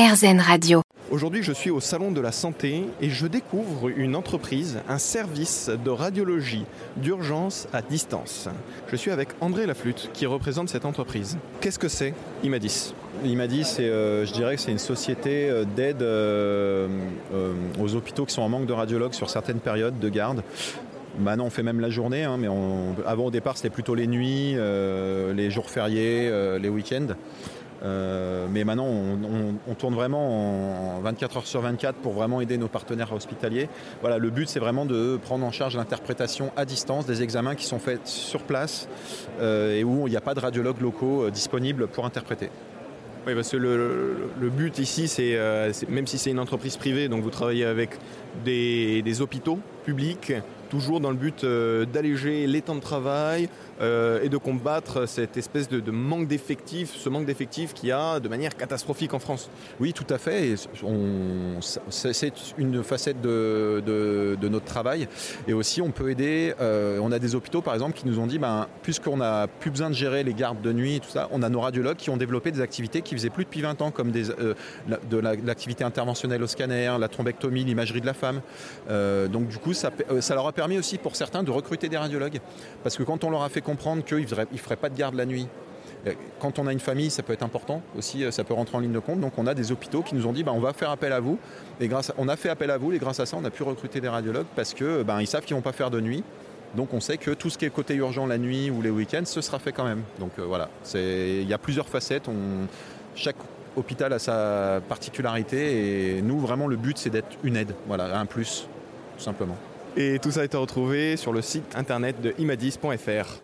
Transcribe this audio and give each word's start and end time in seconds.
RZN 0.00 0.40
Radio. 0.40 0.80
Aujourd'hui, 1.10 1.42
je 1.42 1.52
suis 1.52 1.68
au 1.70 1.78
Salon 1.78 2.10
de 2.10 2.22
la 2.22 2.32
Santé 2.32 2.84
et 3.02 3.10
je 3.10 3.26
découvre 3.26 3.90
une 3.90 4.16
entreprise, 4.16 4.78
un 4.88 4.96
service 4.96 5.70
de 5.84 5.90
radiologie 5.90 6.64
d'urgence 6.96 7.68
à 7.74 7.82
distance. 7.82 8.48
Je 8.90 8.96
suis 8.96 9.10
avec 9.10 9.28
André 9.42 9.66
Laflute 9.66 10.08
qui 10.14 10.24
représente 10.24 10.70
cette 10.70 10.86
entreprise. 10.86 11.36
Qu'est-ce 11.60 11.78
que 11.78 11.88
c'est 11.88 12.14
Imadis? 12.42 12.94
Imadis, 13.26 13.64
c'est, 13.64 13.82
euh, 13.90 14.24
je 14.24 14.32
dirais 14.32 14.56
que 14.56 14.62
c'est 14.62 14.70
une 14.72 14.78
société 14.78 15.50
euh, 15.50 15.64
d'aide 15.66 16.00
euh, 16.00 16.88
euh, 17.34 17.52
aux 17.78 17.94
hôpitaux 17.94 18.24
qui 18.24 18.32
sont 18.32 18.40
en 18.42 18.48
manque 18.48 18.64
de 18.66 18.72
radiologues 18.72 19.12
sur 19.12 19.28
certaines 19.28 19.60
périodes 19.60 19.98
de 19.98 20.08
garde. 20.08 20.42
Maintenant, 21.18 21.44
on 21.44 21.50
fait 21.50 21.62
même 21.64 21.80
la 21.80 21.90
journée, 21.90 22.24
hein, 22.24 22.36
mais 22.38 22.48
on- 22.48 22.94
avant 23.06 23.26
au 23.26 23.30
départ, 23.30 23.56
c'était 23.58 23.68
plutôt 23.68 23.94
les 23.94 24.06
nuits, 24.06 24.54
euh, 24.56 25.34
les 25.34 25.50
jours 25.50 25.68
fériés, 25.68 26.26
euh, 26.30 26.58
les 26.58 26.70
week-ends. 26.70 27.08
Euh, 27.82 28.46
mais 28.50 28.64
maintenant, 28.64 28.86
on, 28.86 29.74
tourne 29.74 29.94
vraiment 29.94 30.96
en 30.96 31.00
24 31.00 31.38
heures 31.38 31.46
sur 31.46 31.60
24 31.62 31.96
pour 31.96 32.12
vraiment 32.12 32.40
aider 32.40 32.58
nos 32.58 32.68
partenaires 32.68 33.12
hospitaliers. 33.12 33.68
Voilà, 34.00 34.18
le 34.18 34.30
but, 34.30 34.48
c'est 34.48 34.60
vraiment 34.60 34.84
de 34.84 35.18
prendre 35.22 35.44
en 35.44 35.50
charge 35.50 35.76
l'interprétation 35.76 36.52
à 36.56 36.64
distance 36.64 37.06
des 37.06 37.22
examens 37.22 37.54
qui 37.54 37.64
sont 37.64 37.78
faits 37.78 38.06
sur 38.06 38.42
place 38.42 38.88
euh, 39.40 39.78
et 39.78 39.84
où 39.84 40.06
il 40.06 40.10
n'y 40.10 40.16
a 40.16 40.20
pas 40.20 40.34
de 40.34 40.40
radiologues 40.40 40.80
locaux 40.80 41.24
euh, 41.24 41.30
disponibles 41.30 41.86
pour 41.86 42.04
interpréter. 42.04 42.50
Oui, 43.26 43.34
parce 43.34 43.50
que 43.50 43.56
le, 43.56 44.50
but 44.50 44.78
ici, 44.78 45.06
c'est 45.06 45.38
même 45.90 46.06
si 46.06 46.16
c'est 46.16 46.30
une 46.30 46.38
entreprise 46.38 46.78
privée, 46.78 47.08
donc 47.08 47.22
vous 47.22 47.28
travaillez 47.28 47.66
avec 47.66 47.98
des 48.46 49.20
hôpitaux 49.20 49.58
publics, 49.84 50.32
toujours 50.70 51.00
dans 51.00 51.10
le 51.10 51.16
but 51.16 51.44
euh, 51.44 51.84
d'alléger 51.84 52.46
les 52.46 52.62
temps 52.62 52.76
de 52.76 52.80
travail 52.80 53.48
euh, 53.82 54.22
et 54.22 54.28
de 54.28 54.36
combattre 54.38 55.06
cette 55.06 55.36
espèce 55.36 55.68
de, 55.68 55.90
manque 55.90 56.28
d'effectifs, 56.28 56.94
ce 56.96 57.08
manque 57.08 57.26
d'effectifs 57.26 57.74
qu'il 57.74 57.88
y 57.88 57.92
a 57.92 58.20
de 58.20 58.28
manière 58.28 58.56
catastrophique 58.56 59.12
en 59.12 59.18
France. 59.18 59.50
Oui, 59.80 59.92
tout 59.92 60.06
à 60.08 60.16
fait. 60.18 60.54
C'est 61.90 62.32
une 62.56 62.82
facette 62.82 63.20
de, 63.20 64.48
notre 64.48 64.64
travail. 64.64 65.08
Et 65.48 65.52
aussi, 65.52 65.82
on 65.82 65.90
peut 65.90 66.10
aider. 66.10 66.54
euh, 66.60 66.98
on 67.02 67.12
a 67.12 67.18
des 67.18 67.34
hôpitaux, 67.34 67.60
par 67.62 67.74
exemple, 67.74 67.96
qui 67.98 68.06
nous 68.06 68.18
ont 68.18 68.26
dit, 68.26 68.38
ben, 68.38 68.66
puisqu'on 68.82 69.16
n'a 69.18 69.46
plus 69.48 69.70
besoin 69.70 69.90
de 69.90 69.94
gérer 69.94 70.22
les 70.22 70.34
gardes 70.34 70.62
de 70.62 70.72
nuit 70.72 70.96
et 70.96 71.00
tout 71.00 71.10
ça, 71.10 71.28
on 71.32 71.42
a 71.42 71.48
nos 71.48 71.60
radiologues 71.60 71.96
qui 71.96 72.10
ont 72.10 72.16
développé 72.16 72.52
des 72.52 72.60
activités 72.60 73.02
qui 73.02 73.14
faisaient 73.14 73.30
plus 73.30 73.44
depuis 73.44 73.60
20 73.62 73.82
ans, 73.82 73.90
comme 73.90 74.12
de 74.12 74.54
la- 74.88 74.98
de 74.98 75.16
l'activité 75.46 75.82
interventionnelle 75.84 76.42
au 76.42 76.46
scanner, 76.46 76.94
la 76.98 77.08
thrombectomie, 77.08 77.64
l'imagerie 77.64 78.00
de 78.00 78.06
la 78.06 78.14
femme. 78.14 78.40
Donc, 78.88 79.48
du 79.48 79.58
coup, 79.58 79.72
ça 79.72 79.90
leur 80.34 80.46
a 80.46 80.52
permis 80.52 80.59
aussi, 80.78 80.98
pour 80.98 81.16
certains, 81.16 81.42
de 81.42 81.50
recruter 81.50 81.88
des 81.88 81.96
radiologues. 81.96 82.40
Parce 82.82 82.96
que 82.96 83.02
quand 83.02 83.24
on 83.24 83.30
leur 83.30 83.42
a 83.42 83.48
fait 83.48 83.60
comprendre 83.60 84.04
qu'ils 84.04 84.20
ne 84.20 84.58
feraient 84.58 84.76
pas 84.76 84.88
de 84.88 84.96
garde 84.96 85.14
la 85.14 85.26
nuit, 85.26 85.46
euh, 86.06 86.12
quand 86.38 86.58
on 86.58 86.66
a 86.66 86.72
une 86.72 86.80
famille, 86.80 87.10
ça 87.10 87.22
peut 87.22 87.32
être 87.32 87.42
important 87.42 87.82
aussi, 87.96 88.24
euh, 88.24 88.30
ça 88.30 88.44
peut 88.44 88.54
rentrer 88.54 88.76
en 88.76 88.80
ligne 88.80 88.92
de 88.92 88.98
compte. 88.98 89.20
Donc 89.20 89.32
on 89.36 89.46
a 89.46 89.54
des 89.54 89.70
hôpitaux 89.72 90.02
qui 90.02 90.14
nous 90.14 90.26
ont 90.26 90.32
dit 90.32 90.44
bah, 90.44 90.52
on 90.54 90.60
va 90.60 90.72
faire 90.72 90.90
appel 90.90 91.12
à 91.12 91.20
vous. 91.20 91.38
Et 91.80 91.88
grâce 91.88 92.10
à- 92.10 92.14
on 92.18 92.28
a 92.28 92.36
fait 92.36 92.48
appel 92.48 92.70
à 92.70 92.78
vous 92.78 92.92
et 92.92 92.98
grâce 92.98 93.20
à 93.20 93.26
ça, 93.26 93.36
on 93.36 93.44
a 93.44 93.50
pu 93.50 93.62
recruter 93.62 94.00
des 94.00 94.08
radiologues 94.08 94.46
parce 94.56 94.72
que 94.72 95.02
ben, 95.02 95.20
ils 95.20 95.26
savent 95.26 95.44
qu'ils 95.44 95.56
vont 95.56 95.62
pas 95.62 95.72
faire 95.72 95.90
de 95.90 96.00
nuit. 96.00 96.22
Donc 96.74 96.94
on 96.94 97.00
sait 97.00 97.18
que 97.18 97.32
tout 97.32 97.50
ce 97.50 97.58
qui 97.58 97.64
est 97.66 97.70
côté 97.70 97.94
urgent 97.96 98.26
la 98.26 98.38
nuit 98.38 98.70
ou 98.70 98.80
les 98.80 98.90
week-ends, 98.90 99.24
ce 99.24 99.40
sera 99.40 99.58
fait 99.58 99.72
quand 99.72 99.84
même. 99.84 100.02
Donc 100.18 100.30
euh, 100.38 100.44
voilà, 100.44 100.68
il 100.94 101.48
y 101.48 101.52
a 101.52 101.58
plusieurs 101.58 101.88
facettes. 101.88 102.28
Chaque 103.14 103.36
hôpital 103.76 104.12
a 104.12 104.18
sa 104.18 104.80
particularité 104.88 106.16
et 106.16 106.22
nous 106.22 106.38
vraiment 106.38 106.66
le 106.66 106.76
but 106.76 106.96
c'est 106.96 107.10
d'être 107.10 107.36
une 107.44 107.56
aide, 107.56 107.74
voilà, 107.86 108.18
un 108.18 108.26
plus 108.26 108.68
tout 109.18 109.22
simplement. 109.24 109.56
Et 109.96 110.18
tout 110.18 110.30
ça 110.30 110.44
est 110.44 110.54
à 110.54 110.58
retrouver 110.58 111.16
sur 111.16 111.32
le 111.32 111.42
site 111.42 111.74
internet 111.76 112.20
de 112.20 112.34
imadis.fr. 112.38 113.42